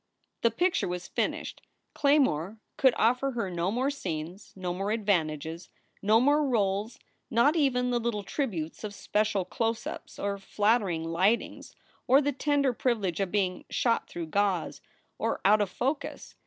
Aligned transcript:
The 0.41 0.49
picture 0.49 0.87
was 0.87 1.07
finished. 1.07 1.61
Claymore 1.93 2.57
could 2.75 2.95
offer 2.97 3.33
her 3.33 3.51
no 3.51 3.69
more 3.69 3.91
scenes, 3.91 4.51
no 4.55 4.73
more 4.73 4.89
advantages, 4.89 5.69
no 6.01 6.19
more 6.19 6.43
roles, 6.43 6.97
not 7.29 7.55
even 7.55 7.91
the 7.91 7.99
little 7.99 8.23
tributes 8.23 8.83
of 8.83 8.95
special 8.95 9.45
close 9.45 9.85
ups 9.85 10.17
or 10.17 10.39
flattering 10.39 11.03
lightings 11.03 11.75
or 12.07 12.19
the 12.19 12.31
tender 12.31 12.73
privilege 12.73 13.19
of 13.19 13.31
being 13.31 13.63
"shot 13.69 14.09
through 14.09 14.25
gauze" 14.25 14.81
or 15.19 15.39
out 15.45 15.61
of 15.61 15.69
focus. 15.69 16.33